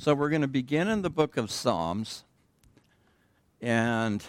[0.00, 2.22] So we're going to begin in the book of Psalms,
[3.60, 4.22] and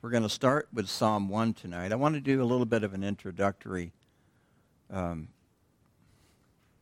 [0.00, 1.92] we're going to start with Psalm 1 tonight.
[1.92, 3.92] I want to do a little bit of an introductory,
[4.90, 5.28] um,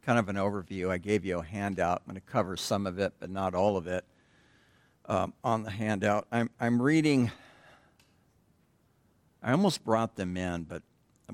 [0.06, 0.90] kind of an overview.
[0.90, 2.02] I gave you a handout.
[2.06, 4.04] I'm going to cover some of it, but not all of it
[5.06, 6.28] um, on the handout.
[6.30, 7.32] I'm, I'm reading,
[9.42, 10.84] I almost brought them in, but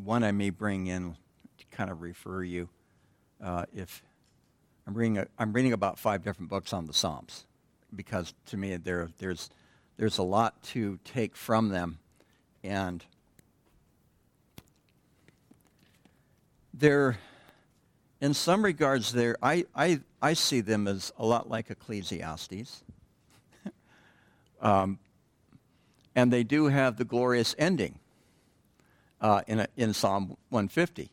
[0.02, 1.14] one I may bring in
[1.58, 2.70] to kind of refer you
[3.44, 4.02] uh, if
[4.88, 7.44] I'm reading, a, I'm reading about five different books on the Psalms
[7.94, 9.50] because to me there, there's,
[9.98, 11.98] there's a lot to take from them.
[12.64, 13.04] And
[16.72, 17.18] they're,
[18.22, 22.82] in some regards, they're, I, I, I see them as a lot like Ecclesiastes.
[24.62, 24.98] um,
[26.14, 27.98] and they do have the glorious ending
[29.20, 31.10] uh, in, a, in Psalm 150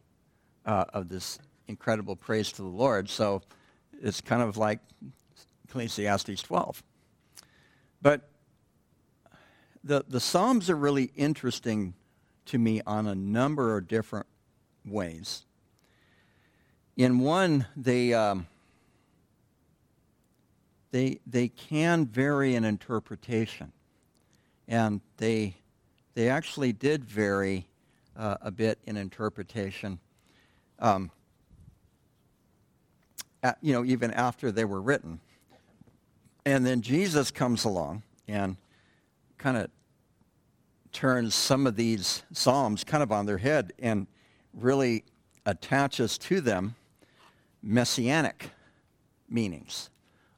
[0.65, 3.09] uh, of this incredible praise to the Lord.
[3.09, 3.41] So
[4.02, 4.80] it's kind of like
[5.66, 6.84] Ecclesiastes 12.
[8.02, 8.29] But
[9.84, 11.93] the, the Psalms are really interesting
[12.46, 14.27] to me on a number of different
[14.85, 15.46] ways.
[16.98, 18.48] In one, they, um,
[20.91, 23.74] they, they can vary in interpretation.
[24.68, 25.55] And they,
[26.13, 27.68] they actually did vary
[28.15, 29.99] uh, a bit in interpretation.
[30.80, 31.12] Um,
[33.62, 35.20] you know, even after they were written.
[36.46, 38.57] And then Jesus comes along and
[39.37, 39.70] kind of
[40.91, 44.07] turns some of these psalms kind of on their head and
[44.54, 45.04] really
[45.46, 46.76] attaches to them
[47.62, 48.52] messianic
[49.29, 49.90] meanings.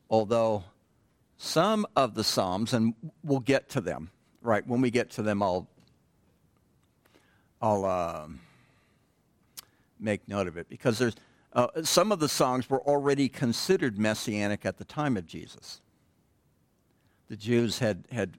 [0.10, 0.64] Although
[1.38, 4.10] some of the psalms, and we'll get to them,
[4.42, 4.66] right?
[4.66, 5.68] When we get to them, I'll
[7.62, 8.28] I'll uh,
[10.00, 11.16] make note of it because there's
[11.58, 15.82] uh, some of the songs were already considered messianic at the time of Jesus.
[17.30, 18.38] The Jews had, had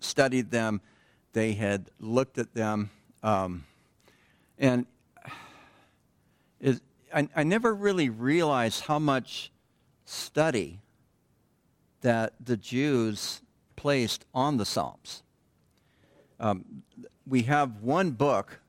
[0.00, 0.82] studied them,
[1.32, 2.90] they had looked at them,
[3.22, 3.64] um,
[4.58, 4.86] and
[7.14, 9.50] I, I never really realized how much
[10.04, 10.80] study
[12.02, 13.40] that the Jews
[13.76, 15.22] placed on the Psalms.
[16.38, 16.82] Um,
[17.26, 18.60] we have one book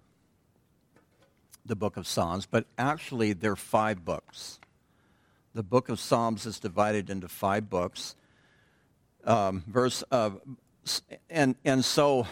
[1.70, 4.60] the book of Psalms, but actually there are five books.
[5.54, 8.16] The book of Psalms is divided into five books.
[9.24, 10.42] Um, verse of,
[11.30, 12.26] and and so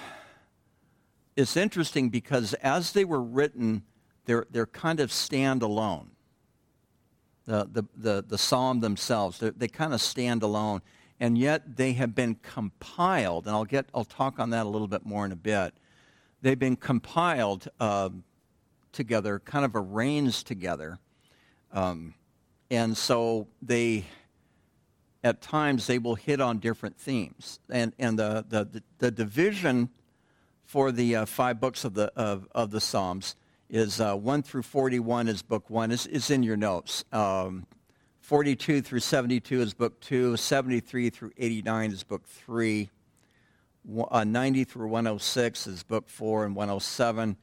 [1.36, 3.84] it's interesting because as they were written,
[4.26, 6.10] they're they're kind of stand alone.
[7.46, 10.82] The the the, the psalm themselves, they kind of stand alone,
[11.20, 13.46] and yet they have been compiled.
[13.46, 15.76] And I'll get I'll talk on that a little bit more in a bit.
[16.42, 17.68] They've been compiled.
[17.80, 18.10] Uh,
[18.92, 21.00] together, kind of arranged together.
[21.72, 22.14] Um,
[22.70, 24.06] and so they,
[25.24, 27.60] at times, they will hit on different themes.
[27.70, 29.90] And, and the, the, the division
[30.66, 33.36] for the uh, five books of the, of, of the Psalms
[33.70, 37.04] is uh, 1 through 41 is book 1, is, is in your notes.
[37.12, 37.66] Um,
[38.22, 42.90] 42 through 72 is book 2, 73 through 89 is book 3,
[44.12, 47.38] uh, 90 through 106 is book 4, and 107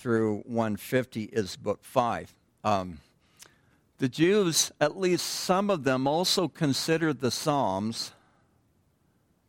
[0.00, 2.34] through 150 is book 5.
[2.64, 3.00] Um,
[3.98, 8.12] the Jews, at least some of them, also considered the Psalms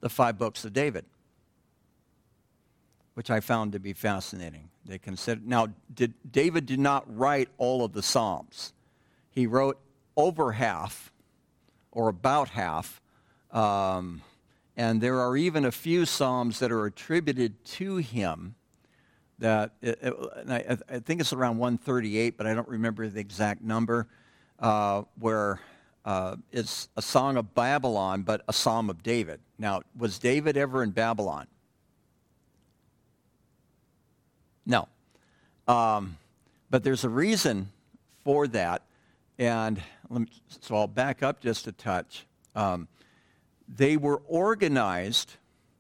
[0.02, 1.06] the five books of David,
[3.14, 4.70] which I found to be fascinating.
[4.84, 8.74] They considered now did, David did not write all of the Psalms.
[9.30, 9.80] He wrote
[10.18, 11.14] over half,
[11.92, 13.00] or about half,
[13.52, 14.22] um,
[14.76, 18.56] and there are even a few Psalms that are attributed to him
[19.42, 20.14] that it, it,
[20.48, 24.08] I, I, think it's around 138, but I don't remember the exact number,
[24.60, 25.60] uh, where
[26.06, 29.40] uh, it's a song of Babylon, but a psalm of David.
[29.58, 31.48] Now, was David ever in Babylon?
[34.66, 34.88] No.
[35.68, 36.18] Um,
[36.70, 37.70] but there's a reason
[38.24, 38.84] for that.
[39.40, 40.28] And me,
[40.62, 42.28] so I'll back up just a touch.
[42.56, 42.88] Um,
[43.68, 45.34] they were organized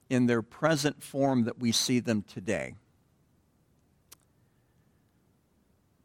[0.09, 2.73] in their present form that we see them today.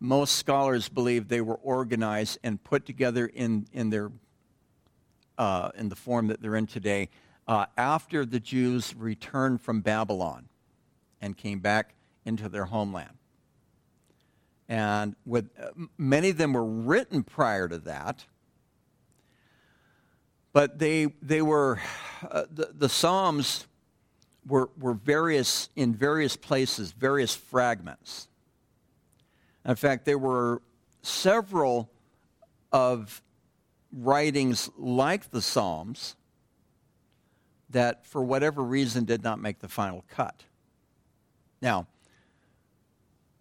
[0.00, 4.10] Most scholars believe they were organized and put together in, in, their,
[5.38, 7.08] uh, in the form that they're in today
[7.48, 10.48] uh, after the Jews returned from Babylon
[11.20, 11.94] and came back
[12.24, 13.16] into their homeland.
[14.68, 18.24] And with, uh, many of them were written prior to that,
[20.52, 21.80] but they, they were,
[22.28, 23.66] uh, the, the Psalms
[24.46, 28.28] were, were various, in various places, various fragments.
[29.66, 30.62] In fact, there were
[31.02, 31.90] several
[32.70, 33.20] of
[33.92, 36.14] writings like the Psalms
[37.70, 40.44] that, for whatever reason, did not make the final cut.
[41.60, 41.88] Now,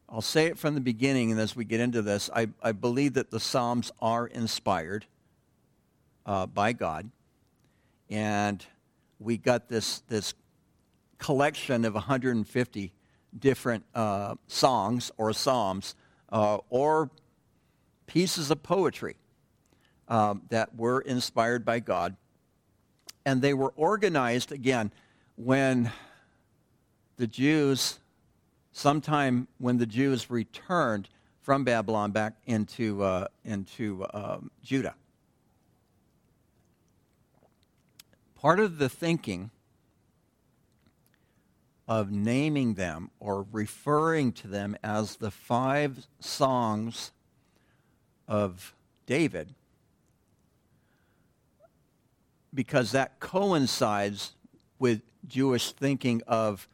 [0.10, 3.14] I'll say it from the beginning, and as we get into this, I, I believe
[3.14, 5.06] that the Psalms are inspired
[6.26, 7.12] uh, by God.
[8.10, 8.66] And
[9.20, 10.34] we got this, this
[11.20, 12.94] collection of 150
[13.38, 15.96] different uh, songs or psalms
[16.36, 17.10] uh, or
[18.08, 19.16] pieces of poetry
[20.10, 22.18] um, that were inspired by God.
[23.26, 24.92] And they were organized, again,
[25.38, 25.94] when
[27.16, 28.00] the Jews,
[28.74, 31.08] sometime when the Jews returned
[31.42, 34.96] from Babylon back into, uh, into um, Judah.
[38.36, 39.52] Part of the thinking
[41.88, 47.12] of naming them or referring to them as the five songs
[48.28, 48.74] of
[49.06, 49.54] David
[52.56, 54.32] because that coincides
[54.80, 56.68] with Jewish thinking of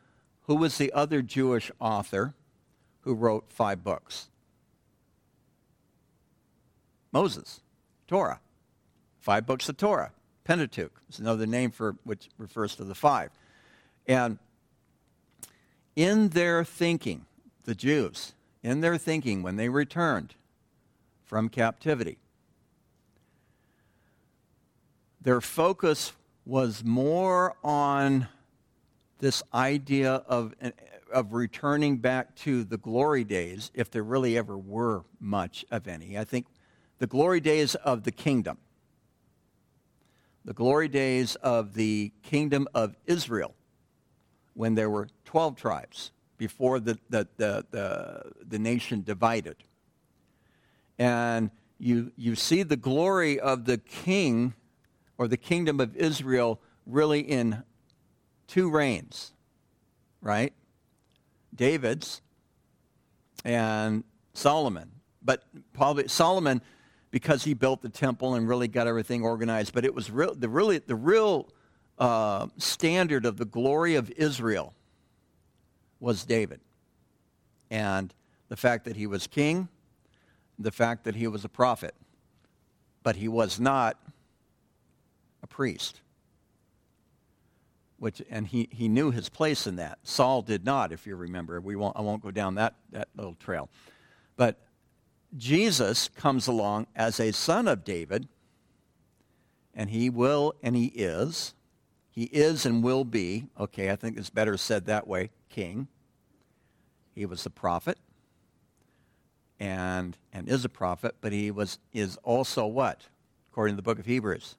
[0.44, 2.36] who was the other Jewish author
[3.02, 4.30] who wrote five books?
[7.12, 7.62] Moses,
[8.08, 8.40] Torah,
[9.19, 10.12] five books of Torah.
[10.44, 13.31] Pentateuch is another name for which refers to the five.
[14.08, 14.38] And
[15.95, 17.25] in their thinking,
[17.63, 18.33] the Jews,
[18.63, 20.35] in their thinking when they returned
[21.25, 22.17] from captivity,
[25.21, 26.13] their focus
[26.45, 28.27] was more on
[29.19, 30.53] this idea of,
[31.13, 36.17] of returning back to the glory days, if there really ever were much of any.
[36.17, 36.47] I think
[36.97, 38.57] the glory days of the kingdom
[40.43, 43.53] the glory days of the kingdom of Israel
[44.62, 49.56] when there were 12 tribes before the, the, the, the, the nation divided.
[51.00, 51.50] And
[51.80, 54.54] you, you see the glory of the king
[55.18, 57.63] or the kingdom of Israel really in
[58.46, 59.34] two reigns,
[60.22, 60.54] right?
[61.56, 62.22] David's
[63.44, 64.04] and
[64.36, 64.92] Solomon.
[65.24, 65.44] But
[65.74, 66.62] probably Solomon
[67.10, 69.74] because he built the temple and really got everything organized.
[69.74, 71.50] But it was real, the really the real
[72.01, 74.74] uh, standard of the glory of Israel
[76.00, 76.59] was David,
[77.69, 78.12] and
[78.50, 79.69] the fact that he was king,
[80.57, 81.94] the fact that he was a prophet,
[83.03, 83.98] but he was not
[85.44, 86.01] a priest.
[88.00, 90.00] Which, and he, he knew his place in that.
[90.01, 91.62] Saul did not, if you remember.
[91.62, 93.69] We won't, I won't go down that, that little trail.
[94.38, 94.59] But
[95.38, 98.27] Jesus comes along as a son of David,
[99.75, 101.53] and he will and he is.
[102.12, 105.88] He is and will be, okay, I think it's better said that way, king.
[107.16, 107.98] He was a prophet
[109.60, 113.08] and, and is a prophet, but he was, is also what?
[113.52, 114.56] According to the book of Hebrews.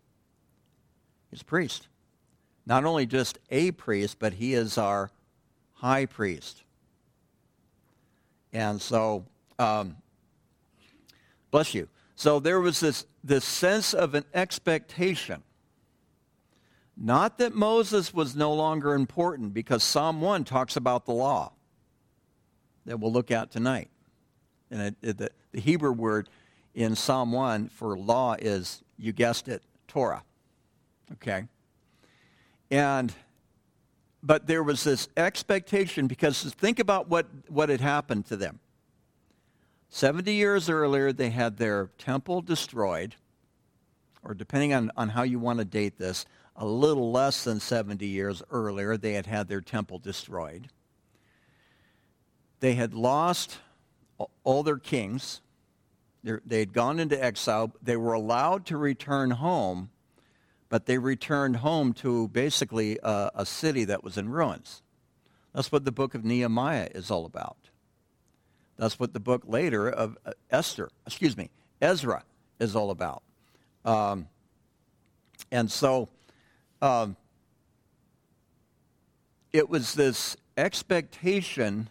[1.31, 1.89] He's a priest.
[2.67, 5.11] Not only just a priest, but he is our
[5.75, 6.63] high priest.
[8.53, 9.25] And so
[9.59, 9.97] um,
[11.53, 11.87] Bless you.
[12.17, 15.43] So there was this, this sense of an expectation.
[17.05, 21.51] Not that Moses was no longer important, because Psalm 1 talks about the law
[22.87, 23.91] that we'll look at tonight.
[24.71, 26.29] And it, it, the, Hebrew word
[26.75, 30.23] in Psalm 1 for law is, you guessed it, Torah.
[31.15, 31.49] Okay?
[32.71, 33.13] And
[34.23, 38.61] but there was this expectation because think about what, what had happened to them.
[39.89, 43.17] 70 years earlier, they had their temple destroyed,
[44.22, 46.26] or depending on, on how you want to date this,
[46.56, 50.69] a little less than 70 years earlier, they had had their temple destroyed.
[52.60, 53.58] They had lost
[54.44, 55.41] all their kings.
[56.22, 57.72] They had gone into exile.
[57.82, 59.91] They were allowed to return home,
[60.69, 64.82] but they returned home to basically a, a city that was in ruins.
[65.55, 67.56] That's what the book of Nehemiah is all about.
[68.76, 71.50] That's what the book later of uh, Esther, excuse me,
[71.81, 72.24] Ezra
[72.58, 73.22] is all about.
[73.84, 74.29] Um,
[75.51, 76.08] and so
[76.81, 77.17] um,
[79.53, 81.89] it was this expectation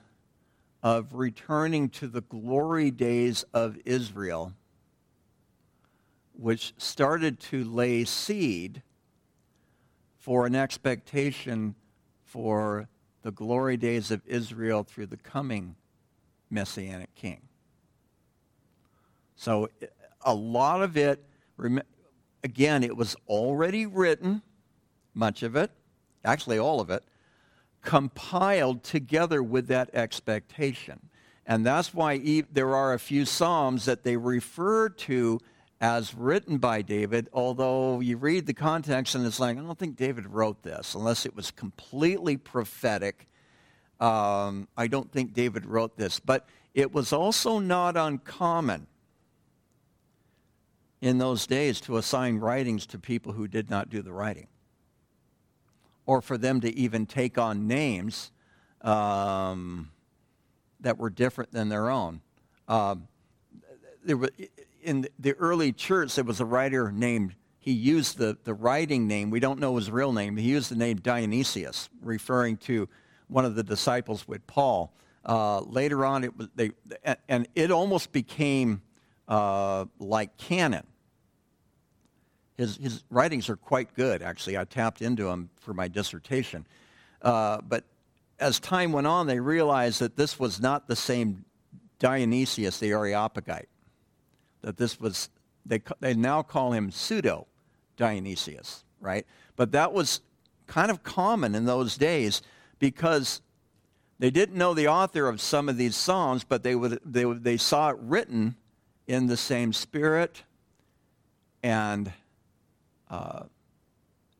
[0.83, 4.53] of returning to the glory days of Israel,
[6.33, 8.81] which started to lay seed
[10.17, 11.75] for an expectation
[12.23, 12.87] for
[13.21, 15.75] the glory days of Israel through the coming
[16.49, 17.41] messianic king.
[19.35, 19.69] So
[20.21, 21.23] a lot of it,
[22.43, 24.41] again, it was already written,
[25.13, 25.71] much of it,
[26.23, 27.03] actually all of it,
[27.81, 31.09] compiled together with that expectation.
[31.45, 35.39] And that's why there are a few Psalms that they refer to
[35.81, 39.95] as written by David, although you read the context and it's like, I don't think
[39.95, 43.27] David wrote this unless it was completely prophetic.
[43.99, 46.19] Um, I don't think David wrote this.
[46.19, 48.85] But it was also not uncommon
[51.01, 54.47] in those days to assign writings to people who did not do the writing,
[56.05, 58.31] or for them to even take on names
[58.81, 59.89] um,
[60.79, 62.21] that were different than their own.
[62.67, 63.07] Um,
[64.03, 64.17] there
[64.83, 69.29] in the early church, there was a writer named, he used the, the writing name,
[69.29, 72.87] we don't know his real name, he used the name Dionysius, referring to
[73.27, 74.93] one of the disciples with Paul.
[75.23, 76.71] Uh, later on, it was, they,
[77.29, 78.81] and it almost became
[79.27, 80.85] uh, like canon.
[82.57, 84.57] His, his writings are quite good, actually.
[84.57, 86.67] I tapped into them for my dissertation.
[87.21, 87.85] Uh, but
[88.39, 91.45] as time went on, they realized that this was not the same
[91.99, 93.69] Dionysius the Areopagite
[94.61, 95.29] that this was,
[95.65, 97.47] they, they now call him pseudo
[97.97, 99.25] Dionysius, right?
[99.55, 100.21] But that was
[100.67, 102.41] kind of common in those days
[102.79, 103.41] because
[104.19, 107.57] they didn't know the author of some of these psalms, but they, would, they, they
[107.57, 108.55] saw it written
[109.07, 110.43] in the same spirit
[111.63, 112.11] and
[113.11, 113.43] uh,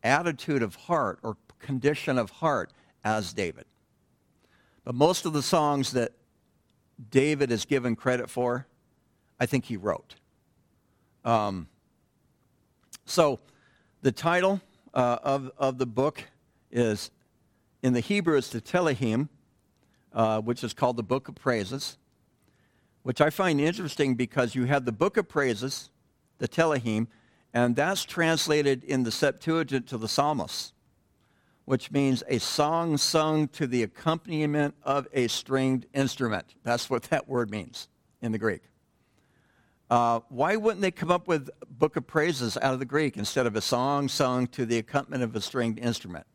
[0.02, 2.72] attitude of heart or condition of heart
[3.04, 3.66] as David.
[4.84, 6.10] But most of the songs that
[7.10, 8.66] David is given credit for
[9.42, 10.14] I think he wrote.
[11.24, 11.66] Um,
[13.06, 13.40] so
[14.02, 14.60] the title
[14.94, 16.22] uh, of, of the book
[16.70, 17.10] is,
[17.82, 19.28] in the Hebrew, it's the Tehillim,
[20.12, 21.98] uh, which is called the Book of Praises,
[23.02, 25.90] which I find interesting because you have the Book of Praises,
[26.38, 27.08] the Tehillim,
[27.54, 30.72] and that's translated in the Septuagint to the Psalmos,
[31.64, 36.54] which means a song sung to the accompaniment of a stringed instrument.
[36.62, 37.88] That's what that word means
[38.20, 38.62] in the Greek.
[39.90, 43.46] Uh, why wouldn't they come up with Book of Praises out of the Greek instead
[43.46, 46.26] of a song sung to the accompaniment of a stringed instrument?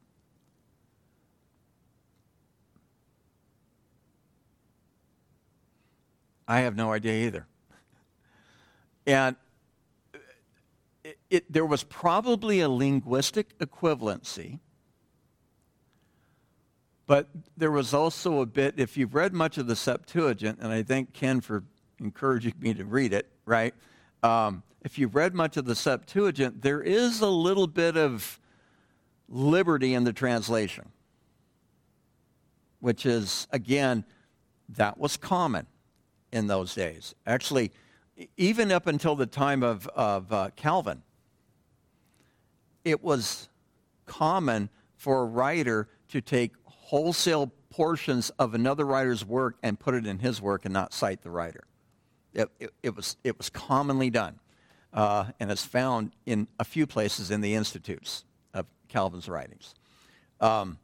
[6.47, 7.47] I have no idea either.
[9.07, 9.35] And
[11.29, 14.59] it, there was probably a linguistic equivalency,
[17.05, 20.83] but there was also a bit, if you've read much of the Septuagint, and I
[20.83, 21.63] thank Ken for
[21.99, 23.73] encouraging me to read it, right?
[24.23, 28.39] Um, if you've read much of the Septuagint, there is a little bit of
[29.29, 30.89] liberty in the translation,
[32.79, 34.05] which is, again,
[34.69, 35.65] that was common
[36.31, 37.15] in those days.
[37.25, 37.71] Actually,
[38.35, 41.03] even up until the time of, of uh, Calvin,
[42.83, 43.49] it was
[44.05, 50.07] common for a writer to take wholesale portions of another writer's work and put it
[50.07, 51.65] in his work and not cite the writer.
[52.33, 54.39] It, it, it was, it was commonly done,
[54.93, 59.75] uh, and is found in a few places in the institutes of Calvin's writings.
[60.39, 60.79] Um,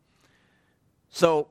[1.09, 1.47] so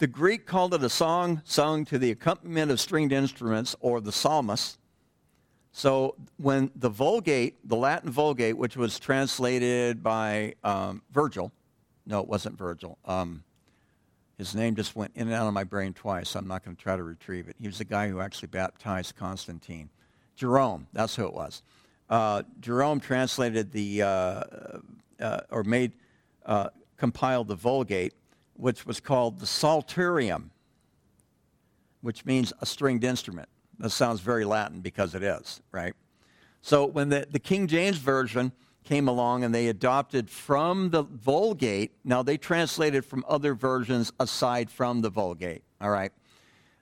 [0.00, 4.10] the Greek called it a song sung to the accompaniment of stringed instruments or the
[4.10, 4.78] psalmist.
[5.72, 11.52] So when the Vulgate, the Latin Vulgate, which was translated by um, Virgil,
[12.06, 12.96] no, it wasn't Virgil.
[13.04, 13.44] Um,
[14.38, 16.34] his name just went in and out of my brain twice.
[16.34, 17.56] I'm not going to try to retrieve it.
[17.60, 19.90] He was the guy who actually baptized Constantine.
[20.34, 21.62] Jerome, that's who it was.
[22.08, 24.42] Uh, Jerome translated the, uh,
[25.20, 25.92] uh, or made,
[26.46, 28.14] uh, compiled the Vulgate,
[28.60, 30.50] which was called the Psalterium,
[32.00, 33.48] which means a stringed instrument.
[33.78, 35.94] That sounds very Latin because it is, right?
[36.62, 38.52] So when the, the King James Version
[38.84, 41.92] came along and they adopted from the Vulgate.
[42.04, 46.12] Now, they translated from other versions aside from the Vulgate, all right?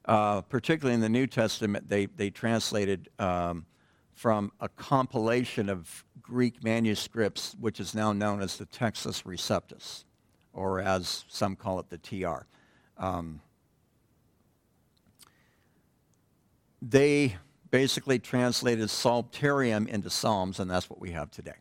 [0.04, 3.66] Uh, particularly in the New Testament, they, they translated um,
[4.14, 10.04] from a compilation of Greek manuscripts, which is now known as the Textus Receptus,
[10.58, 12.44] or as some call it, the TR.
[12.98, 13.40] Um,
[16.82, 17.36] they
[17.70, 21.54] basically translated Psalterium into Psalms, and that's what we have today.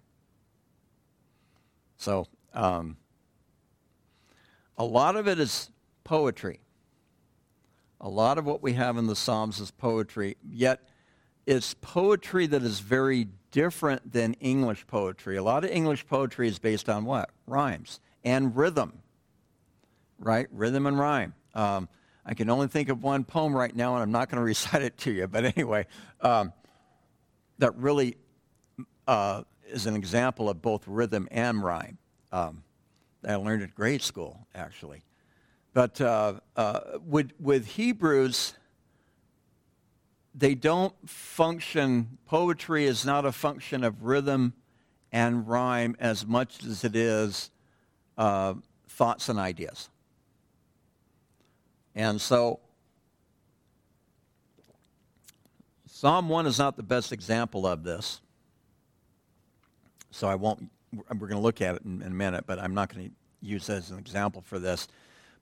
[1.98, 2.98] So um,
[4.80, 5.70] a lot of it is
[6.04, 6.60] poetry.
[8.02, 10.82] A lot of what we have in the Psalms is poetry, yet
[11.46, 15.38] it's poetry that is very different than English poetry.
[15.38, 17.30] A lot of English poetry is based on what?
[17.46, 18.92] Rhymes and rhythm,
[20.20, 20.48] right?
[20.52, 21.34] Rhythm and rhyme.
[21.56, 21.88] Um,
[22.26, 24.82] I can only think of one poem right now, and I'm not going to recite
[24.82, 25.88] it to you, but anyway,
[26.20, 26.52] um,
[27.60, 28.18] that really
[29.08, 31.98] uh, is an example of both rhythm and rhyme.
[32.34, 32.64] Um,
[33.26, 35.04] I learned at grade school, actually.
[35.74, 38.56] But uh, uh, with, with Hebrews,
[40.36, 44.54] they don't function, poetry is not a function of rhythm
[45.14, 47.52] and rhyme as much as it is
[48.18, 48.56] uh,
[48.90, 49.90] thoughts and ideas.
[51.96, 52.60] And so,
[55.88, 58.22] Psalm 1 is not the best example of this.
[60.12, 62.74] So I won't, we're going to look at it in, in a minute, but I'm
[62.76, 64.88] not going to use as an example for this.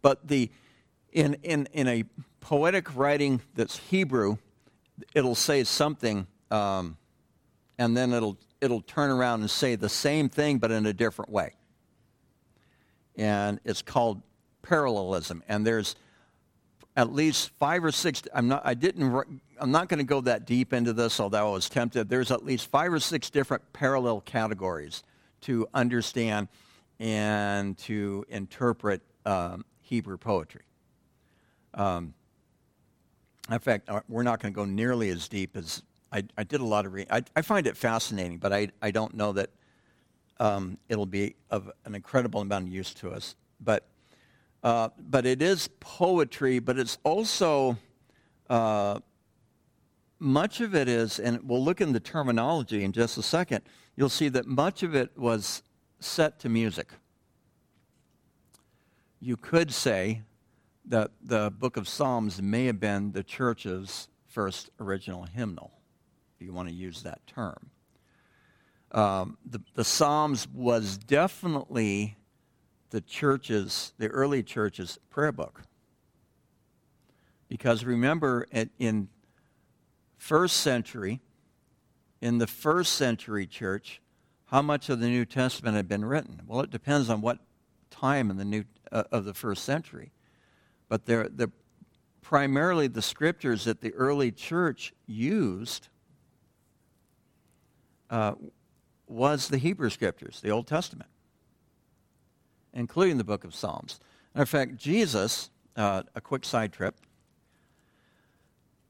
[0.02, 0.50] But the,
[1.12, 2.04] in, in, in a
[2.40, 4.38] poetic writing that's Hebrew,
[5.14, 6.98] it'll say something, um,
[7.78, 11.32] and then it'll, it'll turn around and say the same thing, but in a different
[11.32, 11.54] way.
[13.18, 14.22] And it's called
[14.62, 15.44] parallelism.
[15.48, 15.96] And there's
[16.98, 20.46] at least five or six, I'm not, I didn't, I'm not going to go that
[20.46, 22.10] deep into this, although I was tempted.
[22.10, 25.04] There's at least five or six different parallel categories
[25.42, 26.48] to understand
[27.00, 30.64] and to interpret um, Hebrew poetry.
[31.74, 32.14] Um,
[33.52, 36.62] in fact, uh, we're not going to go nearly as deep as I, I did
[36.62, 37.12] a lot of reading.
[37.12, 39.50] I, I, find it fascinating, but I, I don't know that
[40.40, 43.36] um, it'll be of an incredible amount of use to us.
[43.60, 43.88] But,
[44.64, 47.78] uh, but it is poetry, but it's also
[48.50, 49.00] uh,
[50.20, 53.62] much of it is, and we'll look in the terminology in just a second,
[53.96, 55.64] you'll see that much of it was
[56.00, 56.90] set to music.
[59.20, 60.22] You could say
[60.86, 65.72] that the book of Psalms may have been the church's first original hymnal,
[66.36, 67.72] if you want to use that term.
[68.96, 72.16] Um, the, the Psalms was definitely
[72.92, 75.64] the church's, the early church's prayer book.
[77.50, 78.48] Because remember,
[78.80, 79.10] in
[80.18, 81.20] first century,
[82.22, 84.02] in the first century church,
[84.46, 86.42] how much of the New Testament had been written?
[86.48, 87.40] Well, it depends on what
[87.92, 90.14] time in the new uh, of the first century.
[90.88, 91.52] But they're, the,
[92.22, 95.90] primarily the scriptures that the early church used
[98.10, 98.36] uh,
[99.08, 101.10] was the Hebrew scriptures, the Old Testament,
[102.74, 104.00] including the book of Psalms.
[104.36, 106.96] in fact, Jesus, uh, a quick side trip,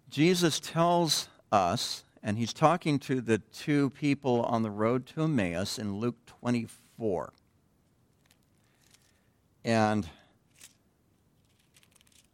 [0.09, 5.77] Jesus tells us, and he's talking to the two people on the road to Emmaus
[5.77, 7.33] in Luke 24.
[9.63, 10.07] And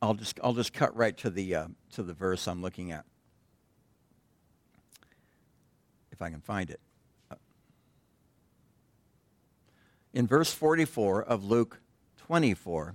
[0.02, 3.06] I'll just, I'll just cut right to the, uh, to the verse I'm looking at,
[6.12, 6.80] if I can find it.
[10.22, 11.82] In verse 44 of Luke
[12.28, 12.94] 24,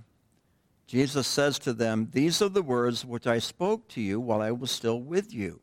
[0.87, 4.51] Jesus says to them, These are the words which I spoke to you while I
[4.51, 5.59] was still with you,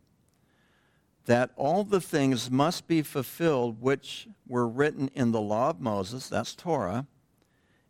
[1.25, 6.29] that all the things must be fulfilled which were written in the law of Moses,
[6.29, 7.07] that's Torah,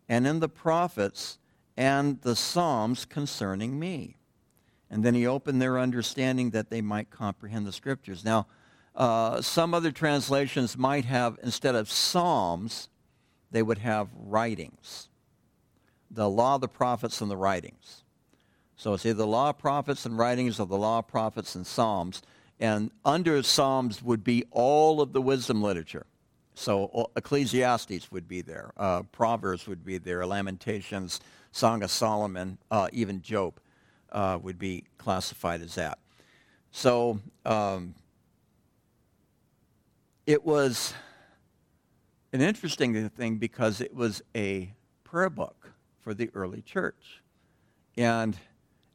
[0.09, 1.41] and in the prophets
[1.77, 4.19] and the Psalms concerning me.
[4.89, 8.25] And then he opened their understanding that they might comprehend the scriptures.
[8.25, 8.47] Now,
[8.95, 12.89] uh, some other translations might have, instead of Psalms,
[13.55, 15.09] they would have writings.
[16.11, 18.03] The law, the prophets, and the writings.
[18.75, 22.21] So it's either the law, prophets, and writings, or the law, prophets, and Psalms.
[22.59, 26.05] And under Psalms would be all of the wisdom literature.
[26.55, 31.21] So Ecclesiastes would be there, uh, Proverbs would be there, Lamentations,
[31.53, 33.61] Song of Solomon, uh, even Job
[34.11, 35.99] uh, would be classified as that.
[36.73, 37.95] So um,
[40.27, 40.93] it was
[42.35, 45.71] an interesting thing because it was a prayer book
[46.01, 47.23] for the early church.
[47.97, 48.37] And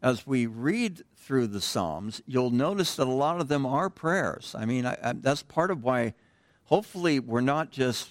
[0.02, 4.54] as we read through the Psalms, you'll notice that a lot of them are prayers.
[4.60, 6.16] I mean, I, I, that's part of why
[6.66, 8.10] hopefully we're not just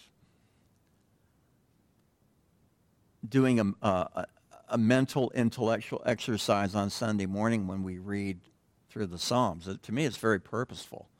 [3.28, 4.26] doing a, a,
[4.70, 8.40] a, mental intellectual exercise on Sunday morning when we read
[8.88, 9.68] through the Psalms.
[9.68, 11.10] It, to me, it's very purposeful.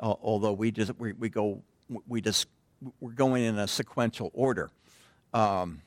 [0.00, 1.62] Uh, although we just we, we go
[2.08, 2.48] we just
[3.00, 4.70] we're going in a sequential order,
[5.34, 5.82] um,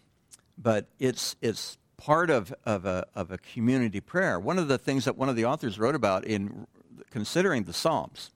[0.58, 4.40] but it's it's part of of a of a community prayer.
[4.40, 6.68] One of the things that one of the authors wrote about in
[7.10, 8.32] considering the Psalms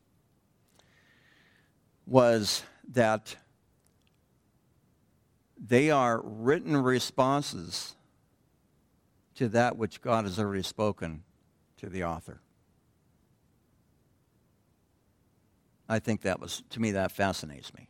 [2.06, 3.36] was that
[5.58, 7.96] they are written responses
[9.36, 11.24] to that which God has already spoken
[11.78, 12.42] to the author.
[15.90, 17.88] I think that was, to me, that fascinates me.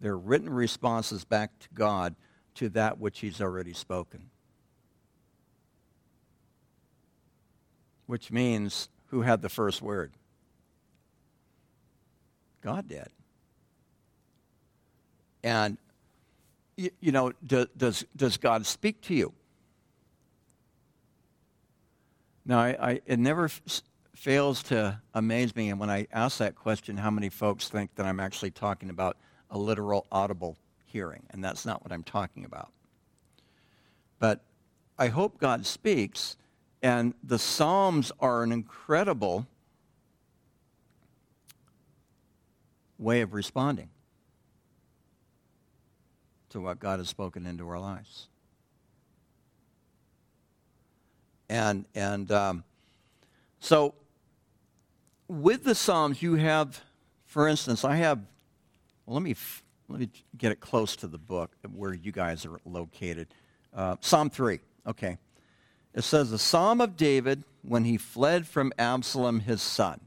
[0.00, 2.14] They're written responses back to God
[2.56, 4.30] to that which He's already spoken.
[8.06, 10.12] Which means, who had the first word?
[12.60, 13.08] God did.
[15.42, 15.78] And,
[16.76, 19.32] you, you know, do, does, does God speak to you?
[22.44, 23.82] Now, I, I, it never f-
[24.14, 28.06] fails to amaze me, and when I ask that question, how many folks think that
[28.06, 29.16] I'm actually talking about
[29.50, 30.56] a literal audible
[30.86, 31.22] hearing?
[31.30, 32.70] And that's not what I'm talking about.
[34.18, 34.40] But
[34.98, 36.36] I hope God speaks,
[36.82, 39.46] and the Psalms are an incredible
[42.98, 43.90] way of responding
[46.50, 48.28] to what God has spoken into our lives.
[51.48, 52.64] And, and um,
[53.60, 53.94] so
[55.28, 56.82] with the Psalms, you have,
[57.24, 58.20] for instance, I have,
[59.06, 59.36] well, let me,
[59.88, 63.28] let me get it close to the book where you guys are located.
[63.72, 65.16] Uh, Psalm 3, okay.
[65.94, 70.00] It says, the Psalm of David when he fled from Absalom his son.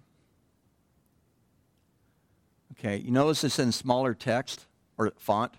[2.73, 4.65] Okay, you notice it's in smaller text
[4.97, 5.53] or font?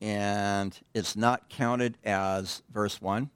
[0.00, 3.30] And it's not counted as verse 1.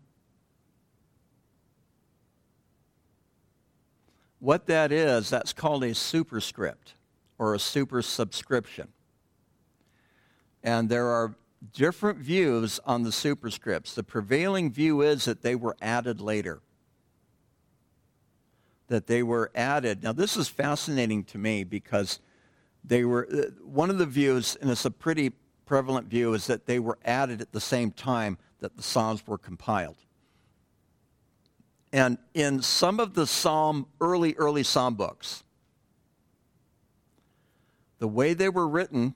[4.41, 6.95] What that is, that's called a superscript
[7.41, 8.87] or a supersubscription.
[10.63, 11.35] And there are
[11.73, 13.95] different views on the superscripts.
[13.95, 16.61] The prevailing view is that they were added later
[18.91, 20.03] that they were added.
[20.03, 22.19] Now, this is fascinating to me because
[22.85, 25.31] they were, uh, one of the views, and it's a pretty
[25.65, 29.39] prevalent view, is that they were added at the same time that the Psalms were
[29.39, 29.97] compiled.
[31.93, 35.45] And in some of the Psalm, early, early Psalm books,
[38.01, 39.15] the way they were written,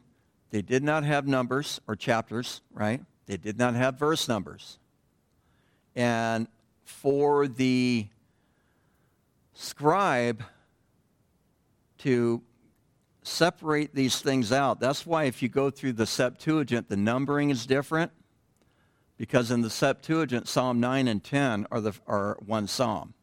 [0.51, 3.03] they did not have numbers or chapters, right?
[3.27, 4.79] They did not have verse numbers.
[5.97, 6.47] And
[6.85, 8.07] for the
[9.55, 10.45] scribe
[11.99, 12.43] to
[13.23, 14.79] separate these things out.
[14.79, 18.13] That's why if you go through the Septuagint, the numbering is different.
[19.17, 23.15] Because in the Septuagint, Psalm 9 and 10 are, the, are one psalm.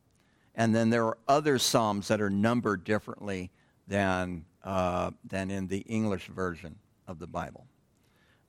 [0.55, 3.51] And then there are other psalms that are numbered differently
[3.87, 6.75] than, uh, than in the English version
[7.07, 7.65] of the Bible.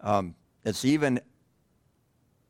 [0.00, 1.20] Um, it's even,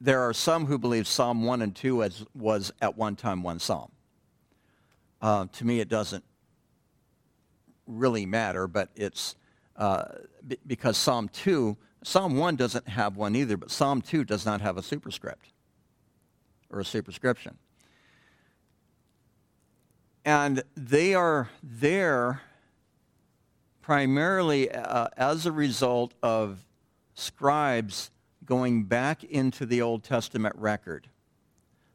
[0.00, 3.58] there are some who believe Psalm 1 and 2 as, was at one time one
[3.58, 3.90] psalm.
[5.20, 6.24] Uh, to me, it doesn't
[7.86, 9.36] really matter, but it's
[9.76, 10.04] uh,
[10.46, 14.60] b- because Psalm 2, Psalm 1 doesn't have one either, but Psalm 2 does not
[14.60, 15.46] have a superscript
[16.70, 17.58] or a superscription.
[20.24, 22.42] And they are there
[23.82, 26.64] primarily uh, as a result of
[27.14, 28.10] scribes
[28.46, 31.08] going back into the Old Testament record,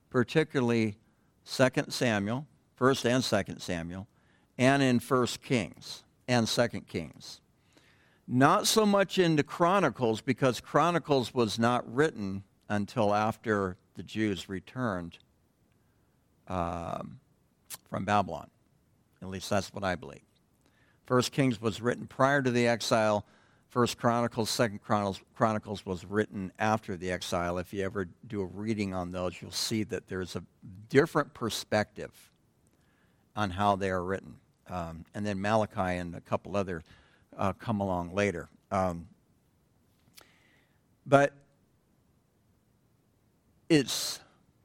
[0.09, 0.97] particularly
[1.45, 2.45] 2 Samuel,
[2.79, 4.07] 1st and 2nd Samuel,
[4.57, 7.41] and in 1st Kings and 2nd Kings.
[8.27, 15.17] Not so much into Chronicles because Chronicles was not written until after the Jews returned
[16.49, 17.19] um,
[17.89, 18.49] from Babylon.
[19.21, 20.26] At least that's what I believe.
[21.07, 23.25] First Kings was written prior to the exile.
[23.69, 27.57] First Chronicles, Second Chronicles, was written after the exile.
[27.57, 30.43] If you ever do a reading on those, you'll see that there's a
[30.89, 32.11] different perspective
[33.37, 34.35] on how they are written.
[34.69, 36.83] Um, and then Malachi and a couple other
[37.37, 38.49] uh, come along later.
[38.69, 39.07] Um,
[41.05, 41.31] but
[43.69, 44.19] it's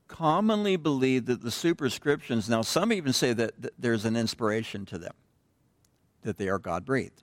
[0.09, 4.99] commonly believed that the superscriptions, now some even say that, that there's an inspiration to
[4.99, 5.15] them,
[6.23, 7.23] that they are God breathed.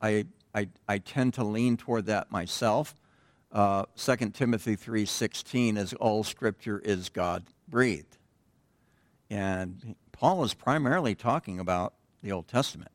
[0.00, 2.94] I, I, I tend to lean toward that myself.
[3.50, 8.18] Uh, 2 Timothy 3.16 is all scripture is God breathed.
[9.30, 12.90] And Paul is primarily talking about the Old Testament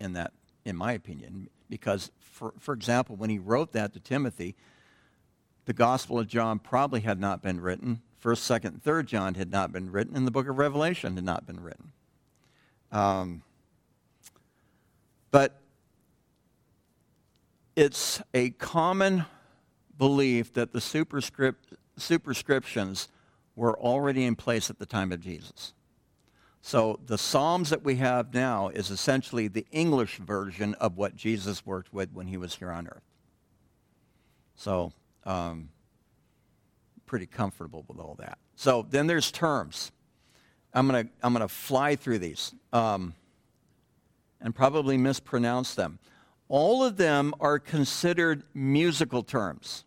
[0.00, 0.32] in that,
[0.64, 4.54] in my opinion, because, for, for example, when he wrote that to Timothy,
[5.64, 8.02] the Gospel of John probably had not been written.
[8.18, 11.46] First, Second, Third John had not been written, and the Book of Revelation had not
[11.46, 11.92] been written.
[12.92, 13.42] Um,
[15.30, 15.60] but
[17.74, 19.26] it's a common
[19.98, 23.08] belief that the superscript, superscriptions
[23.54, 25.72] were already in place at the time of Jesus.
[26.62, 31.64] So the Psalms that we have now is essentially the English version of what Jesus
[31.64, 33.04] worked with when he was here on earth.
[34.56, 34.92] So
[35.24, 35.68] um,
[37.06, 38.38] pretty comfortable with all that.
[38.56, 39.92] So then there's terms.
[40.74, 43.14] I'm going to I'm gonna fly through these um,
[44.40, 45.98] and probably mispronounce them.
[46.48, 49.84] All of them are considered musical terms.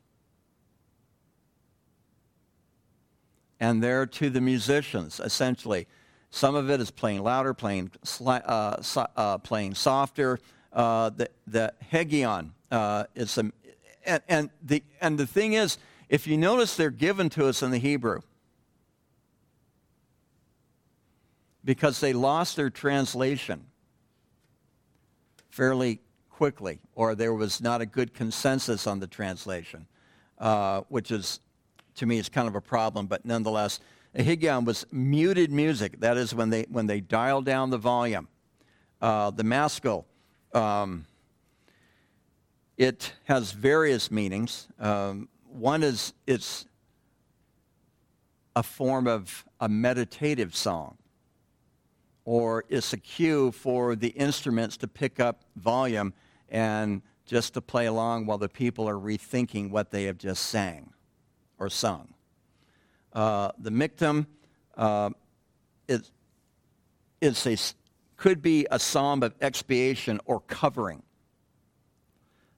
[3.59, 5.87] And they're to the musicians, essentially.
[6.31, 10.39] Some of it is playing louder, playing, uh, so, uh, playing softer.
[10.71, 13.53] Uh, the, the Higgaion uh, is some,
[14.05, 17.71] and, and, the, and the thing is, if you notice, they're given to us in
[17.71, 18.21] the Hebrew.
[21.69, 23.65] because they lost their translation
[25.49, 29.87] fairly quickly, or there was not a good consensus on the translation,
[30.37, 31.39] uh, which is,
[31.95, 33.07] to me, is kind of a problem.
[33.07, 33.79] But nonetheless,
[34.15, 35.99] a Higgaion was muted music.
[35.99, 38.27] That is when they when they dial down the volume.
[39.01, 40.05] Uh, the Maskil,
[40.53, 41.05] um,
[42.77, 44.67] it has various meanings.
[44.79, 46.65] Um, one is it's
[48.55, 50.97] a form of a meditative song,
[52.29, 56.13] or it's a cue for the instruments to pick up volume
[56.49, 60.93] and just to play along while the people are rethinking what they have just sang
[61.57, 62.13] or sung.
[63.13, 64.27] Uh, the miktam
[64.77, 65.09] uh,
[65.87, 66.11] is,
[67.19, 67.57] is a,
[68.15, 71.01] could be a psalm of expiation or covering.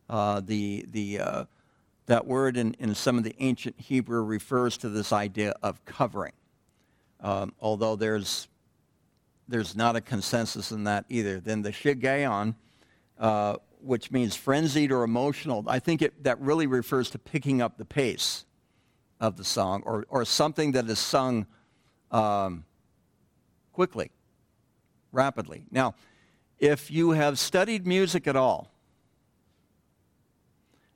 [0.09, 1.45] Uh, the, the, uh,
[2.07, 6.33] that word in, in some of the ancient Hebrew refers to this idea of covering,
[7.21, 8.49] um, although there's,
[9.51, 11.39] there's not a consensus in that either.
[11.39, 12.55] Then the Shiggaion,
[13.19, 17.77] uh, which means frenzied or emotional, I think it, that really refers to picking up
[17.77, 18.45] the pace
[19.19, 21.45] of the song or, or something that is sung
[22.11, 22.63] um,
[23.73, 24.11] quickly,
[25.11, 25.65] rapidly.
[25.69, 25.95] Now,
[26.57, 28.71] if you have studied music at all,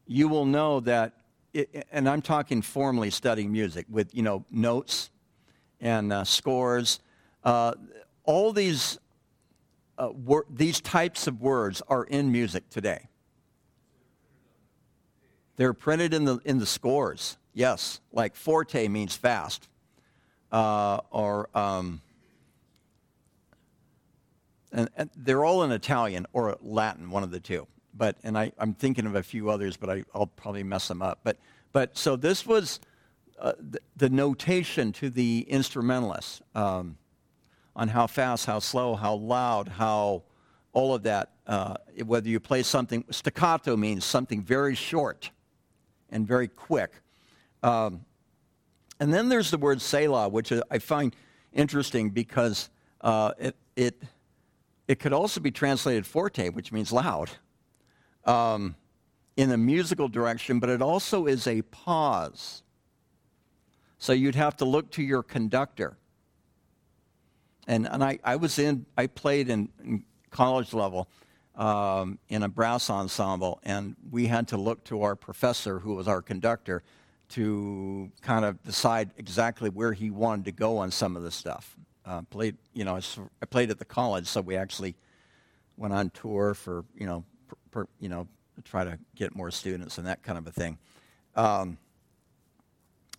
[0.07, 1.13] you will know that,
[1.53, 5.09] it, and I'm talking formally studying music with, you know, notes
[5.81, 6.99] and uh, scores.
[7.43, 7.73] Uh,
[8.25, 8.99] all these,
[9.97, 13.07] uh, wor- these types of words are in music today.
[15.55, 18.01] They're printed in the, in the scores, yes.
[18.11, 19.69] Like forte means fast.
[20.51, 22.01] Uh, or, um,
[24.71, 28.51] and, and they're all in Italian or Latin, one of the two but and I,
[28.57, 31.19] I'm thinking of a few others, but I, will probably mess them up.
[31.23, 31.38] But
[31.71, 32.79] but so this was
[33.39, 36.97] uh, the, the, notation to the instrumentalists um,
[37.75, 40.23] on how fast, how slow, how loud, how
[40.73, 41.31] all of that.
[41.47, 45.29] Uh, whether you play something staccato means something very short
[46.09, 46.91] and very quick.
[47.61, 48.05] Um,
[48.99, 51.15] and then there's the word Selah, which I find
[51.53, 52.69] interesting because
[53.01, 54.01] uh, it, it,
[54.88, 57.29] it could also be translated forte, which means loud
[58.25, 58.75] um,
[59.38, 62.63] in a musical direction, but it also is a pause.
[63.97, 65.97] So you'd have to look to your conductor.
[67.67, 71.08] And, and I, I was in, I played in, in college level
[71.56, 76.08] um, in a brass ensemble, and we had to look to our professor, who was
[76.08, 76.84] our conductor,
[77.30, 81.75] to kind of decide exactly where he wanted to go on some of the stuff.
[82.06, 82.99] Uh, played, you know,
[83.41, 84.95] I played at the college, so we actually
[85.75, 87.23] went on tour for, you know,
[87.71, 88.28] per, you know,
[88.63, 90.78] try to get more students and that kind of a thing.
[91.36, 91.78] Um,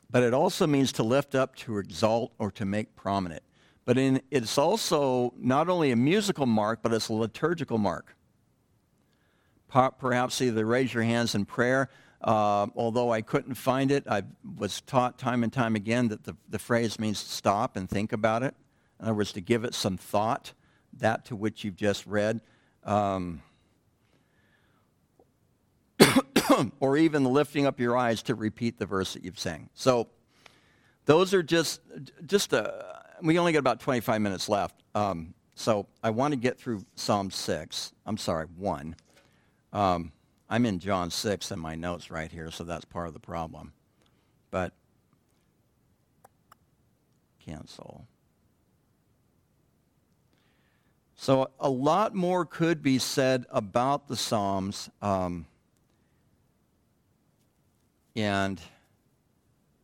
[0.08, 3.42] but it also means to lift up, to exalt, or to make prominent.
[3.86, 8.14] But in, it's also not only a musical mark, but it's a liturgical mark.
[9.68, 11.88] Perhaps either raise your hands in prayer.
[12.20, 14.24] Uh, although I couldn't find it, I
[14.58, 18.12] was taught time and time again that the, the phrase means to stop and think
[18.12, 18.54] about it.
[18.98, 20.52] In other words, to give it some thought,
[20.94, 22.40] that to which you've just read.
[22.82, 23.42] Um,
[26.80, 29.68] or even lifting up your eyes to repeat the verse that you've sang.
[29.74, 30.08] So
[31.04, 31.80] those are just,
[32.24, 34.82] just a, we only got about 25 minutes left.
[34.94, 37.92] Um, so I want to get through Psalm 6.
[38.04, 38.96] I'm sorry, 1.
[39.72, 40.12] Um,
[40.48, 43.72] I'm in John 6 in my notes right here, so that's part of the problem.
[44.50, 44.72] But
[47.44, 48.06] cancel.
[51.16, 54.90] So a lot more could be said about the Psalms.
[55.00, 55.46] Um,
[58.14, 58.60] and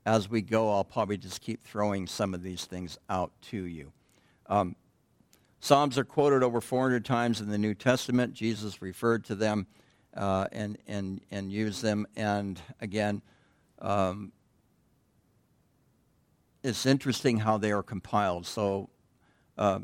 [0.04, 3.92] as we go, I'll probably just keep throwing some of these things out to you.
[4.46, 4.76] Um,
[5.60, 8.34] Psalms are quoted over 400 times in the New Testament.
[8.34, 9.68] Jesus referred to them
[10.16, 12.04] uh, and, and, and used them.
[12.16, 13.22] And again,
[13.78, 14.32] um,
[16.64, 18.44] it's interesting how they are compiled.
[18.44, 18.90] So
[19.56, 19.80] uh,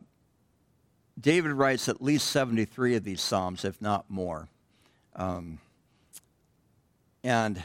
[1.20, 4.48] David writes at least 73 of these Psalms, if not more.
[5.14, 5.61] Um,
[7.22, 7.62] and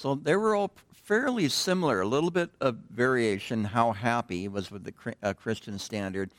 [0.00, 3.64] So they were all fairly similar, a little bit of variation.
[3.64, 6.30] How happy was with the uh, Christian Standard.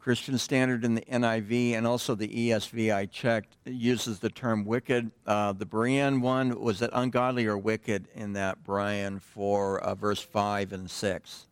[0.00, 5.12] Christian Standard in the NIV and also the ESV I checked uses the term wicked.
[5.24, 10.20] Uh, the Berean one, was it ungodly or wicked in that, Brian, for uh, verse
[10.20, 11.46] 5 and 6?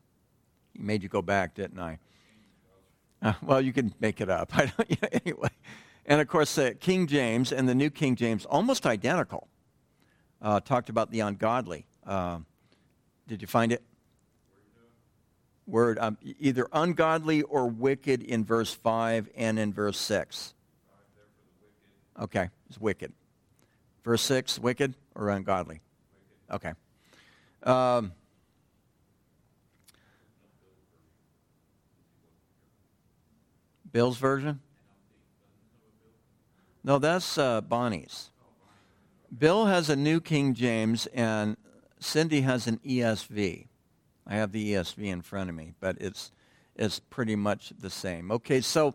[0.73, 2.01] He made you go back, didn't I?
[3.23, 4.51] Uh, well, you can make it up.
[5.25, 5.51] anyway.
[6.07, 9.47] And of course, uh, King James and the New King James, almost identical
[10.41, 11.87] uh, talked about the ungodly.
[12.07, 12.39] Uh,
[13.27, 13.83] did you find it?
[15.67, 20.55] word, um, either ungodly or wicked in verse 5 and in verse 6?
[22.21, 23.13] Okay, it's wicked.
[24.05, 25.81] Verse 6, wicked or ungodly?
[26.51, 26.73] Okay.
[27.63, 28.13] Um,
[33.93, 34.61] Bill's version?
[36.85, 38.31] No, that's uh, Bonnie's.
[39.37, 41.57] Bill has a New King James, and
[42.01, 43.67] Cindy has an ESV.
[44.27, 46.33] I have the ESV in front of me, but it's
[46.75, 48.31] it's pretty much the same.
[48.31, 48.95] Okay, so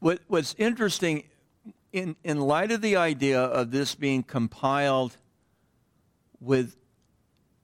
[0.00, 1.24] what, what's interesting
[1.92, 5.16] in in light of the idea of this being compiled
[6.40, 6.76] with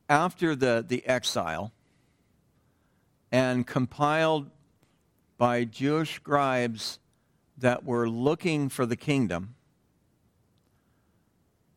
[0.09, 1.73] after the, the exile
[3.31, 4.51] and compiled
[5.39, 6.99] by Jewish scribes
[7.57, 9.55] that were looking for the kingdom.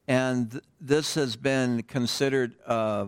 [0.07, 3.07] And this has been considered, uh,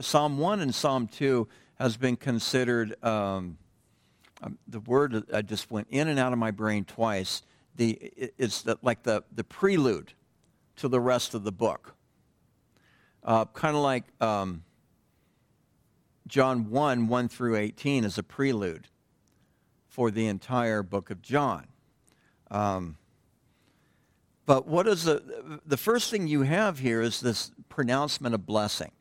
[0.00, 3.58] Psalm 1 and Psalm 2 has been considered, um,
[4.42, 7.42] um, the word I just went in and out of my brain twice.
[7.76, 7.92] The,
[8.38, 10.14] it's the, like the, the prelude
[10.76, 11.94] to the rest of the book.
[13.22, 14.62] Uh, kind of like um,
[16.26, 18.88] John 1 1 through 18 is a prelude
[19.88, 21.66] for the entire book of John.
[22.50, 22.96] Um,
[24.46, 28.92] but what is the, the first thing you have here is this pronouncement of blessing.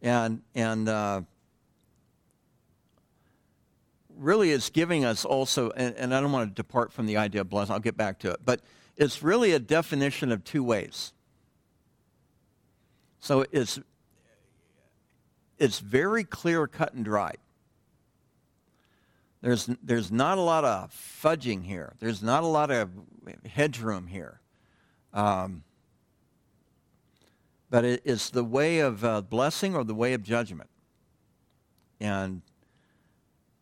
[0.00, 1.22] And, and uh,
[4.16, 7.42] really it's giving us also, and, and I don't want to depart from the idea
[7.42, 8.60] of blessing, I'll get back to it, but
[8.96, 11.12] it's really a definition of two ways.
[13.20, 13.78] So it's,
[15.58, 17.38] it's very clear, cut and dried.
[19.44, 21.92] There's, there's not a lot of fudging here.
[22.00, 22.88] There's not a lot of
[23.44, 24.40] headroom here.
[25.12, 25.64] Um,
[27.68, 30.70] but it, it's the way of uh, blessing or the way of judgment.
[32.00, 32.40] And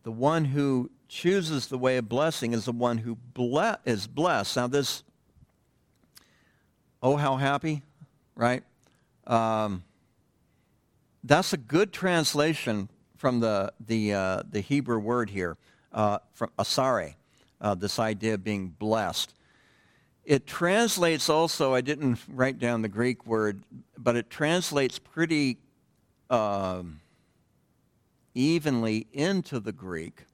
[0.05, 4.55] the one who chooses the way of blessing is the one who ble- is blessed.
[4.55, 5.03] Now, this,
[7.03, 7.83] oh, how happy,
[8.37, 8.62] right?
[9.27, 9.83] Um,
[11.25, 12.88] that's a good translation
[13.23, 15.57] from the, the, uh, the Hebrew word here
[15.93, 17.15] uh, from asare,
[17.61, 19.33] uh, this idea of being blessed.
[20.25, 23.63] It translates also, I didn't write down the Greek word,
[23.97, 25.59] but it translates pretty
[26.31, 26.99] um,
[28.35, 30.25] evenly into the Greek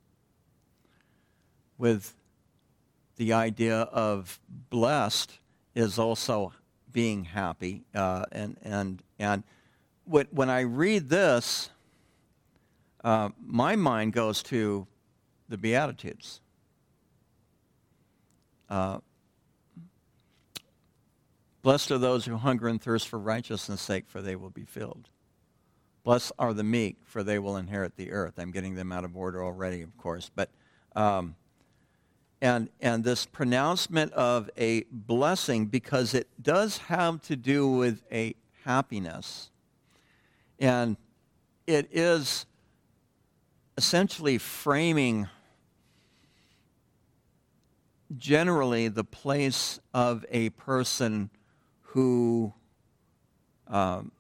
[1.77, 2.15] with
[3.17, 5.39] the idea of blessed
[5.75, 6.55] is also
[6.91, 7.83] being happy.
[7.95, 9.43] Uh, and, and, and
[10.07, 11.69] when I read this,
[13.05, 14.87] uh, my mind goes to
[15.49, 16.41] the Beatitudes.
[18.69, 18.99] Uh,
[21.63, 25.09] Blessed are those who hunger and thirst for righteousness' sake, for they will be filled.
[26.05, 28.39] Blessed are the meek, for they will inherit the earth.
[28.39, 30.31] I'm getting them out of order already, of course.
[30.35, 30.51] But
[30.95, 31.35] um,
[32.41, 38.35] and and this pronouncement of a blessing because it does have to do with a
[38.65, 39.51] happiness,
[40.59, 40.97] and
[41.67, 42.47] it is
[43.79, 45.29] essentially framing
[48.17, 51.31] generally the place of a person
[51.83, 52.53] who
[53.69, 54.11] um,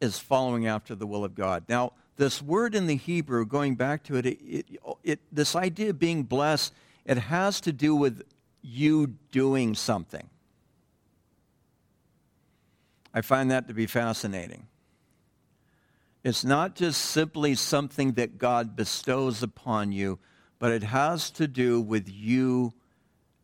[0.00, 1.62] is following after the will of God.
[1.68, 4.66] Now, this word in the Hebrew, going back to it, it, it,
[5.04, 8.24] it, this idea of being blessed, it has to do with
[8.60, 10.28] you doing something.
[13.14, 14.66] I find that to be fascinating.
[16.24, 20.18] It's not just simply something that God bestows upon you,
[20.58, 22.72] but it has to do with you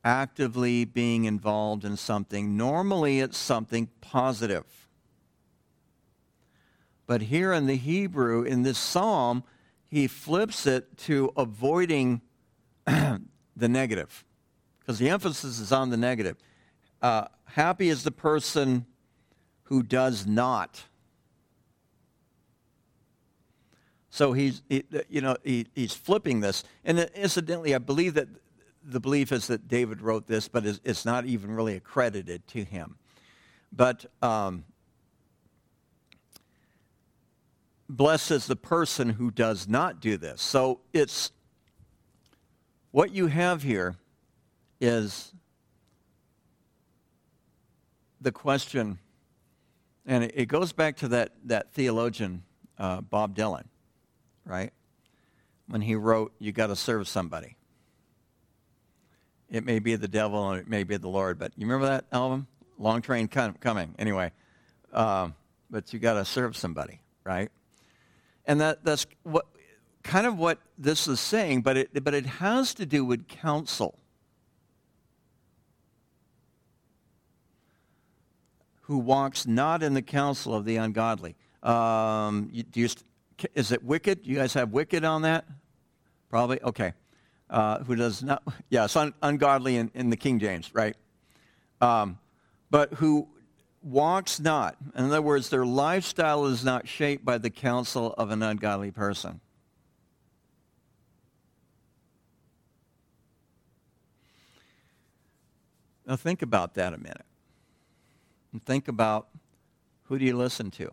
[0.03, 2.57] actively being involved in something.
[2.57, 4.65] Normally, it's something positive.
[7.07, 9.45] But here in the Hebrew, in this psalm,
[9.87, 12.23] he flips it to avoiding
[12.87, 13.21] the
[13.57, 14.25] negative,
[14.79, 16.39] because the emphasis is on the negative.
[17.03, 18.87] Uh, happy is the person
[19.65, 20.85] who does not.
[24.11, 26.65] So he's, he, you know, he, he's flipping this.
[26.85, 28.29] And incidentally, I believe that
[28.85, 32.97] the belief is that David wrote this, but it's not even really accredited to him.
[33.73, 34.65] But um,
[37.89, 40.43] blessed is the person who does not do this.
[40.43, 41.31] So it's
[42.91, 43.97] what you have here
[44.81, 45.33] is
[48.21, 48.99] the question,
[50.05, 52.43] and it, goes back to that, that theologian,
[52.79, 53.65] uh, Bob Dylan,
[54.45, 54.73] right?
[55.69, 57.57] When he wrote, You got to serve somebody.
[59.49, 61.39] It may be the devil and it may be the Lord.
[61.39, 62.47] But you remember that album?
[62.79, 63.95] Long Train Coming.
[63.99, 64.33] Anyway,
[64.93, 65.35] um,
[65.71, 67.01] but you got to serve somebody.
[67.25, 67.51] right?
[68.47, 69.47] And that, that's what,
[70.03, 73.99] kind of what this is saying, but it, but it has to do with counsel.
[78.83, 81.37] Who walks not in the counsel of the ungodly.
[81.63, 82.89] Um, you, do you,
[83.55, 84.27] is it wicked?
[84.27, 85.47] You guys have wicked on that?
[86.29, 86.61] Probably?
[86.63, 86.93] Okay.
[87.49, 90.97] Uh, who does not, yeah, it's un, ungodly in, in the King James, right?
[91.81, 92.19] Um,
[92.71, 93.29] but who
[93.83, 94.77] walks not.
[94.97, 99.41] In other words, their lifestyle is not shaped by the counsel of an ungodly person.
[106.07, 107.25] Now think about that a minute.
[108.53, 109.29] And think about
[110.05, 110.93] who do you listen to?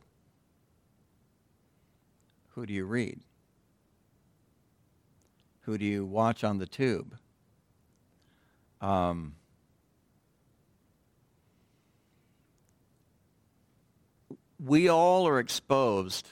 [2.57, 3.19] Who do you read?
[5.61, 7.15] Who do you watch on the tube?
[8.81, 9.35] Um,
[14.59, 16.29] we all are exposed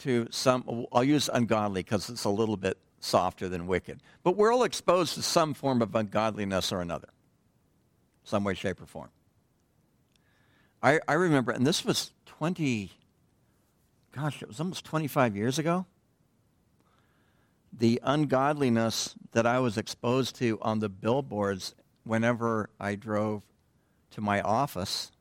[0.00, 4.52] to some, I'll use ungodly because it's a little bit softer than wicked, but we're
[4.52, 7.08] all exposed to some form of ungodliness or another,
[8.22, 9.08] some way, shape, or form.
[10.82, 12.90] I, I remember, and this was 20,
[14.20, 15.86] gosh, it was almost 25 years ago.
[17.72, 23.42] The ungodliness that I was exposed to on the billboards whenever I drove
[24.12, 25.12] to my office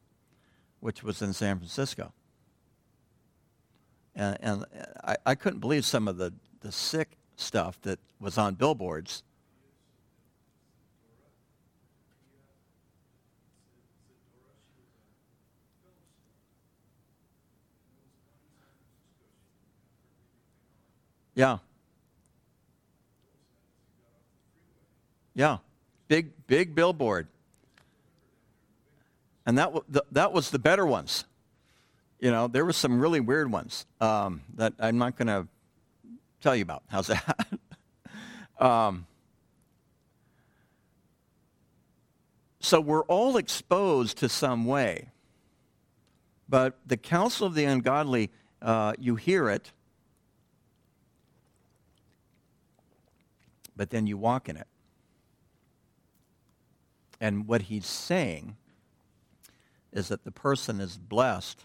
[0.79, 2.13] which was in San Francisco.
[4.15, 4.65] And, and
[5.03, 9.23] I, I couldn't believe some of the, the sick stuff that was on billboards.
[21.37, 21.59] Yeah.
[25.35, 25.59] Yeah.
[26.07, 27.27] Big, big billboard
[29.47, 31.23] and that, w- that was the better ones.
[32.19, 35.47] You know, there were some really weird ones um, that I'm not going to
[36.41, 36.83] tell you about.
[36.87, 37.47] How's that?
[38.59, 39.05] um,
[42.59, 45.11] so we're all exposed to some way.
[46.49, 48.31] But the counsel of the ungodly,
[48.61, 49.71] uh, you hear it,
[53.77, 54.67] but then you walk in it.
[57.21, 58.57] And what he's saying
[59.93, 61.63] is that the person is blessed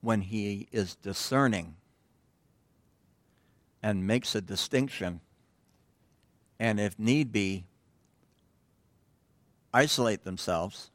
[0.00, 1.76] when he is discerning
[3.82, 5.20] and makes a distinction,
[6.60, 7.64] and if need be,
[9.74, 10.90] isolate themselves,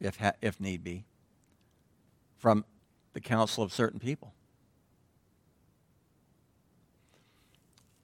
[0.00, 1.04] if, ha- if need be,
[2.36, 2.64] from
[3.14, 4.34] the counsel of certain people.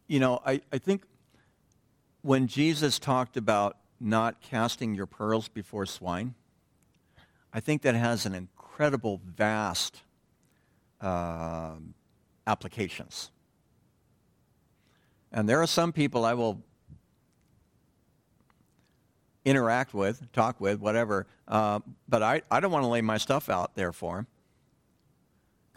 [0.08, 1.02] You know, I, I think
[2.22, 6.34] when Jesus talked about not casting your pearls before swine.
[7.52, 10.02] I think that has an incredible, vast
[11.00, 11.74] uh,
[12.46, 13.30] applications.
[15.32, 16.62] And there are some people I will
[19.44, 23.48] interact with, talk with, whatever, uh, but I, I don't want to lay my stuff
[23.48, 24.26] out there for them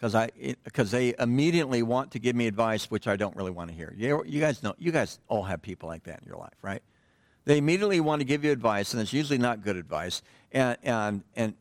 [0.02, 0.30] because I
[0.64, 3.94] because they immediately want to give me advice which I don't really want to hear.
[3.96, 6.82] You, you guys know you guys all have people like that in your life, right?
[7.44, 11.22] They immediately want to give you advice, and it's usually not good advice, and, and,
[11.36, 11.54] and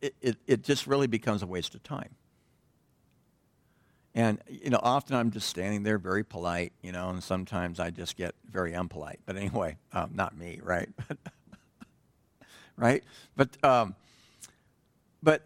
[0.00, 2.10] it, it, it just really becomes a waste of time.
[4.14, 7.90] And, you know, often I'm just standing there very polite, you know, and sometimes I
[7.90, 9.18] just get very unpolite.
[9.26, 10.88] But anyway, um, not me, right?
[12.76, 13.04] right?
[13.36, 13.94] But, um,
[15.22, 15.42] but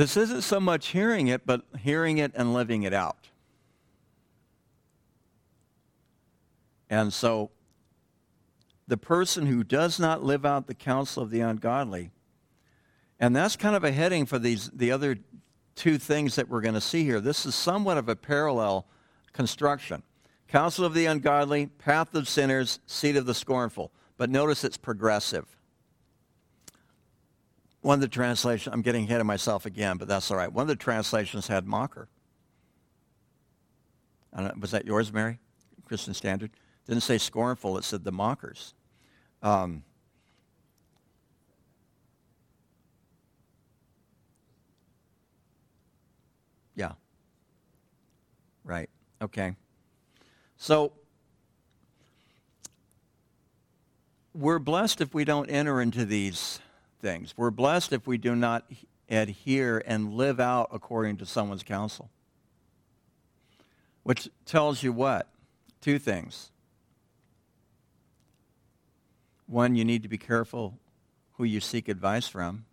[0.00, 3.28] this isn't so much hearing it, but hearing it and living it out.
[6.88, 7.50] And so
[8.88, 12.12] the person who does not live out the counsel of the ungodly.
[13.18, 15.18] And that's kind of a heading for these the other
[15.76, 17.20] two things that we're going to see here.
[17.20, 18.86] This is somewhat of a parallel
[19.34, 20.02] construction.
[20.48, 23.92] Counsel of the ungodly, path of sinners, seat of the scornful.
[24.16, 25.59] But notice it's progressive.
[27.82, 30.52] One of the translations, I'm getting ahead of myself again, but that's all right.
[30.52, 32.08] One of the translations had mocker.
[34.58, 35.38] was that yours, Mary?
[35.86, 36.50] Christian Standard?
[36.86, 38.74] Didn't say scornful, it said the mockers.
[39.42, 39.82] Um,
[46.74, 46.92] yeah.
[48.64, 48.90] Right.
[49.22, 49.56] Okay.
[50.58, 50.92] So
[54.34, 56.60] we're blessed if we don't enter into these
[57.00, 57.34] things.
[57.36, 58.70] We're blessed if we do not
[59.08, 62.10] adhere and live out according to someone's counsel.
[64.02, 65.28] Which tells you what?
[65.80, 66.50] Two things.
[69.46, 70.78] One, you need to be careful
[71.32, 72.64] who you seek advice from.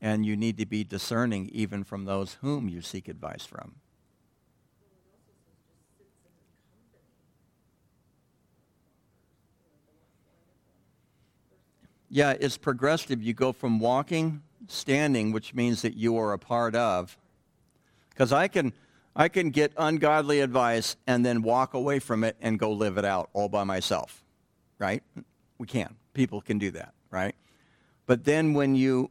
[0.00, 3.76] And you need to be discerning even from those whom you seek advice from.
[12.16, 13.22] Yeah, it's progressive.
[13.22, 17.14] You go from walking, standing, which means that you are a part of.
[18.08, 18.72] Because I can,
[19.14, 23.04] I can get ungodly advice and then walk away from it and go live it
[23.04, 24.24] out all by myself,
[24.78, 25.02] right?
[25.58, 25.94] We can.
[26.14, 27.34] People can do that, right?
[28.06, 29.10] But then when you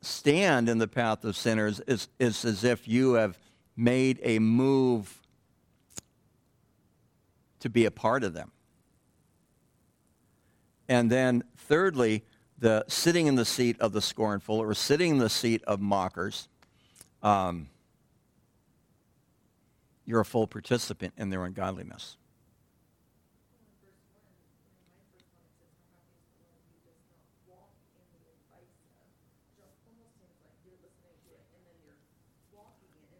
[0.00, 3.36] stand in the path of sinners, it's, it's as if you have
[3.76, 5.20] made a move
[7.60, 8.52] to be a part of them.
[10.88, 12.24] And then, thirdly,
[12.58, 16.48] the sitting in the seat of the scornful or sitting in the seat of mockers.
[17.22, 17.68] Um,
[20.04, 22.16] you're a full participant in their ungodliness.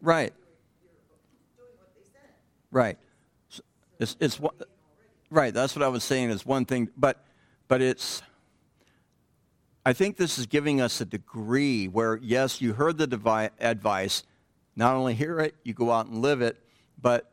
[0.01, 0.33] Right.
[2.71, 2.99] Right.
[3.99, 4.41] It's, it's
[5.31, 5.53] right.
[5.53, 6.31] That's what I was saying.
[6.31, 7.25] Is one thing, but
[7.67, 8.23] but it's.
[9.89, 14.23] I think this is giving us a degree where yes, you heard the devi- advice.
[14.77, 16.63] Not only hear it, you go out and live it,
[17.01, 17.33] but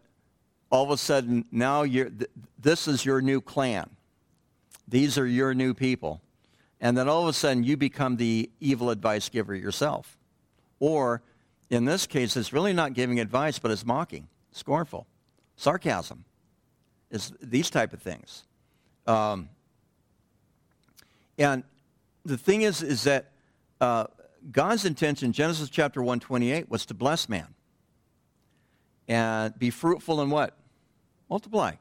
[0.69, 3.89] all of a sudden now you're, th- this is your new clan.
[4.87, 6.21] These are your new people.
[6.79, 10.17] And then all of a sudden you become the evil advice giver yourself.
[10.79, 11.21] Or
[11.69, 15.07] in this case, it's really not giving advice, but it's mocking, scornful,
[15.57, 16.23] sarcasm.
[17.11, 18.45] It's these type of things.
[19.05, 19.49] Um,
[21.37, 21.65] and
[22.25, 23.31] the thing is, is that
[23.79, 24.05] uh,
[24.51, 27.47] God's intention, Genesis chapter 128, was to bless man.
[29.07, 30.57] And be fruitful and what?
[31.29, 31.73] Multiply.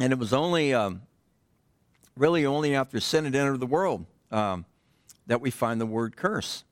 [0.00, 1.02] And it was only, um,
[2.16, 4.64] really only after sin had entered the world um,
[5.26, 6.64] that we find the word curse.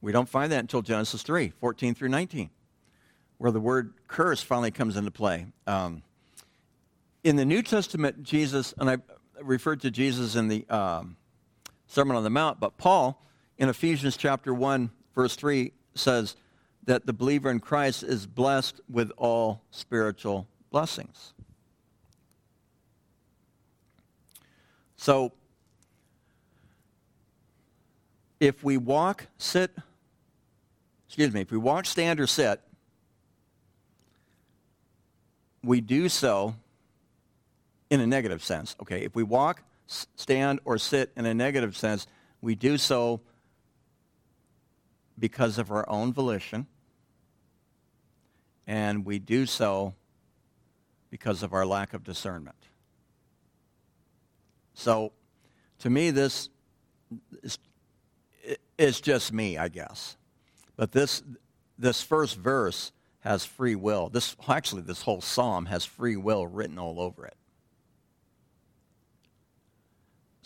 [0.00, 2.48] We don't find that until Genesis 3, 14 through 19,
[3.38, 5.46] where the word curse finally comes into play.
[5.66, 6.02] Um,
[7.26, 8.98] in the New Testament, Jesus, and I
[9.42, 11.16] referred to Jesus in the um,
[11.88, 13.20] Sermon on the Mount, but Paul
[13.58, 16.36] in Ephesians chapter 1, verse 3 says
[16.84, 21.32] that the believer in Christ is blessed with all spiritual blessings.
[24.94, 25.32] So,
[28.38, 29.72] if we walk, sit,
[31.08, 32.60] excuse me, if we walk, stand, or sit,
[35.64, 36.54] we do so
[37.90, 38.76] in a negative sense.
[38.82, 42.06] Okay, if we walk, stand, or sit in a negative sense,
[42.40, 43.20] we do so
[45.18, 46.66] because of our own volition,
[48.66, 49.94] and we do so
[51.10, 52.56] because of our lack of discernment.
[54.74, 55.12] So,
[55.78, 56.50] to me, this
[57.42, 57.58] is
[58.78, 60.16] it's just me, I guess.
[60.76, 61.22] But this,
[61.78, 64.08] this first verse has free will.
[64.08, 67.36] This, actually, this whole psalm has free will written all over it.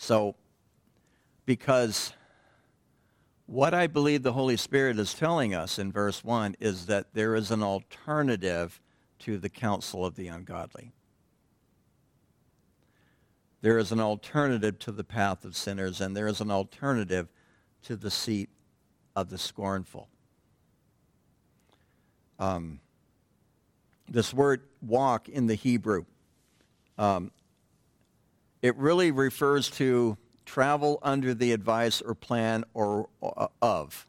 [0.01, 0.33] So,
[1.45, 2.13] because
[3.45, 7.35] what I believe the Holy Spirit is telling us in verse 1 is that there
[7.35, 8.81] is an alternative
[9.19, 10.91] to the counsel of the ungodly.
[13.61, 17.27] There is an alternative to the path of sinners, and there is an alternative
[17.83, 18.49] to the seat
[19.15, 20.09] of the scornful.
[22.39, 22.79] Um,
[24.09, 26.05] this word walk in the Hebrew,
[26.97, 27.29] um,
[28.61, 34.07] it really refers to travel under the advice or plan or uh, of.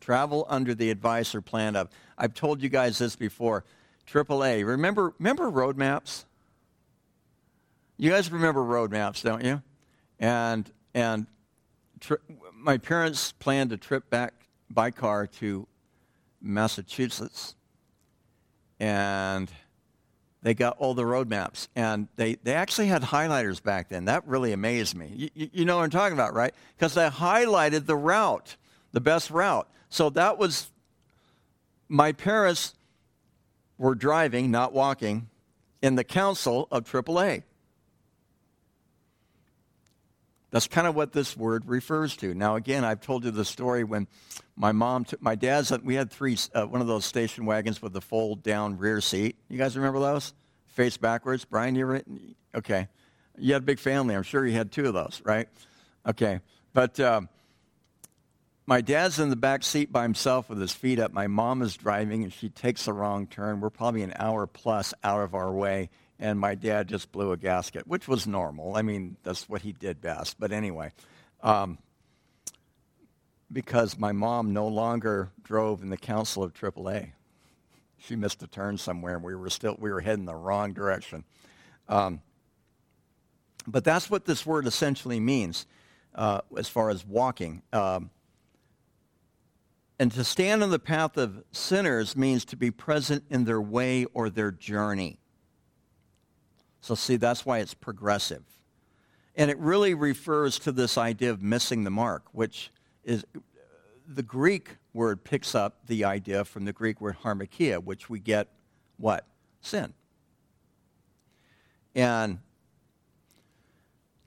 [0.00, 1.88] Travel under the advice or plan of.
[2.18, 3.64] I've told you guys this before.
[4.06, 4.66] AAA.
[4.66, 6.24] Remember, remember roadmaps?
[7.96, 9.62] You guys remember roadmaps, don't you?
[10.18, 11.26] And and
[12.00, 12.16] tri-
[12.54, 14.34] my parents planned a trip back
[14.68, 15.68] by car to
[16.40, 17.54] Massachusetts,
[18.80, 19.50] and
[20.42, 21.68] they got all the roadmaps.
[21.76, 24.06] And they, they actually had highlighters back then.
[24.06, 25.30] That really amazed me.
[25.34, 26.52] You, you know what I'm talking about, right?
[26.76, 28.56] Because they highlighted the route,
[28.90, 29.68] the best route.
[29.88, 30.70] So that was
[31.88, 32.74] my parents
[33.78, 35.28] were driving, not walking,
[35.80, 37.42] in the counsel of AAA.
[40.52, 42.34] That's kind of what this word refers to.
[42.34, 44.06] Now, again, I've told you the story when
[44.54, 45.72] my mom took my dad's.
[45.82, 49.36] We had three, uh, one of those station wagons with the fold down rear seat.
[49.48, 50.34] You guys remember those?
[50.68, 51.46] Face backwards.
[51.46, 52.02] Brian, you ever?
[52.54, 52.88] Okay.
[53.38, 54.14] You had a big family.
[54.14, 55.48] I'm sure you had two of those, right?
[56.06, 56.40] Okay.
[56.74, 57.22] But uh,
[58.66, 61.14] my dad's in the back seat by himself with his feet up.
[61.14, 63.60] My mom is driving, and she takes the wrong turn.
[63.60, 65.88] We're probably an hour plus out of our way
[66.22, 68.76] and my dad just blew a gasket, which was normal.
[68.76, 70.38] I mean, that's what he did best.
[70.38, 70.92] But anyway,
[71.42, 71.78] um,
[73.50, 77.10] because my mom no longer drove in the counsel of AAA.
[77.98, 81.24] She missed a turn somewhere, and we were still we were heading the wrong direction.
[81.88, 82.22] Um,
[83.66, 85.66] but that's what this word essentially means,
[86.14, 87.62] uh, as far as walking.
[87.72, 88.10] Um,
[89.98, 94.04] and to stand on the path of sinners means to be present in their way
[94.14, 95.18] or their journey.
[96.82, 98.42] So, see, that's why it's progressive.
[99.36, 102.70] And it really refers to this idea of missing the mark, which
[103.04, 103.40] is uh,
[104.06, 108.48] the Greek word picks up the idea from the Greek word harmakia, which we get
[108.98, 109.26] what?
[109.60, 109.94] Sin.
[111.94, 112.40] And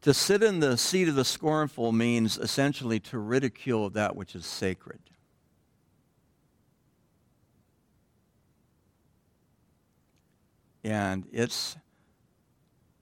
[0.02, 4.46] to sit in the seat of the scornful means essentially to ridicule that which is
[4.46, 5.00] sacred.
[10.84, 11.76] And it's,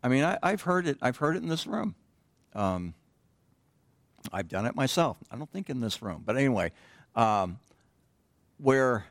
[0.03, 0.97] I mean, I, have heard it.
[1.01, 1.95] I've heard it in this room.
[2.53, 2.93] Um,
[4.33, 5.17] I've done it myself.
[5.31, 6.71] I don't think in this room, but anyway,
[7.15, 7.59] um,
[8.57, 9.05] where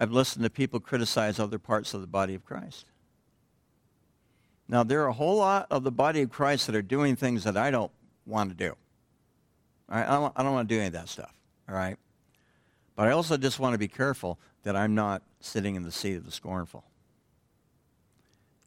[0.00, 2.86] I've listened to people criticize other parts of the body of Christ.
[4.68, 7.44] Now, there are a whole lot of the body of Christ that are doing things
[7.44, 7.92] that I don't
[8.26, 8.74] want to do.
[9.88, 11.32] I don't, I don't want to do any of that stuff,
[11.68, 11.96] all right?
[12.96, 16.14] But I also just want to be careful that I'm not sitting in the seat
[16.14, 16.84] of the scornful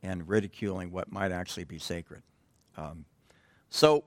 [0.03, 2.21] and ridiculing what might actually be sacred.
[2.77, 3.05] Um,
[3.69, 4.03] so